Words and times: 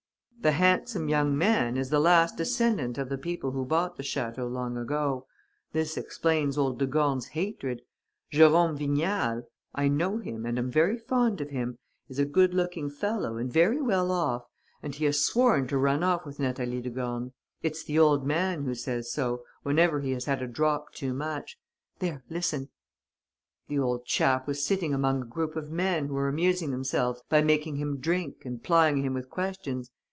"'The 0.43 0.53
handsome 0.53 1.07
young 1.07 1.37
man 1.37 1.77
is 1.77 1.91
the 1.91 1.99
last 1.99 2.35
descendant 2.35 2.97
of 2.97 3.09
the 3.09 3.17
people 3.19 3.51
who 3.51 3.63
bought 3.63 3.95
the 3.95 4.01
château 4.01 4.51
long 4.51 4.75
ago. 4.75 5.27
This 5.71 5.97
explains 5.97 6.57
old 6.57 6.79
de 6.79 6.87
Gorne's 6.87 7.27
hatred. 7.27 7.83
Jérôme 8.33 8.75
Vignal 8.75 9.43
I 9.75 9.87
know 9.87 10.17
him 10.17 10.47
and 10.47 10.57
am 10.57 10.71
very 10.71 10.97
fond 10.97 11.41
of 11.41 11.51
him 11.51 11.77
is 12.09 12.17
a 12.17 12.25
good 12.25 12.55
looking 12.55 12.89
fellow 12.89 13.37
and 13.37 13.53
very 13.53 13.79
well 13.79 14.11
off; 14.11 14.47
and 14.81 14.95
he 14.95 15.05
has 15.05 15.23
sworn 15.23 15.67
to 15.67 15.77
run 15.77 16.01
off 16.03 16.25
with 16.25 16.39
Natalie 16.39 16.81
de 16.81 16.89
Gorne. 16.89 17.33
It's 17.61 17.83
the 17.83 17.99
old 17.99 18.25
man 18.25 18.63
who 18.63 18.73
says 18.73 19.11
so, 19.11 19.43
whenever 19.61 19.99
he 19.99 20.09
has 20.13 20.25
had 20.25 20.41
a 20.41 20.47
drop 20.47 20.91
too 20.91 21.13
much. 21.13 21.59
There, 21.99 22.23
listen!' 22.31 22.69
"The 23.67 23.77
old 23.77 24.05
chap 24.05 24.47
was 24.47 24.65
sitting 24.65 24.91
among 24.91 25.21
a 25.21 25.25
group 25.25 25.55
of 25.55 25.69
men 25.69 26.07
who 26.07 26.15
were 26.15 26.27
amusing 26.27 26.71
themselves 26.71 27.21
by 27.29 27.43
making 27.43 27.75
him 27.75 27.97
drink 27.97 28.37
and 28.43 28.63
plying 28.63 29.03
him 29.05 29.13
with 29.13 29.29
questions. 29.29 29.91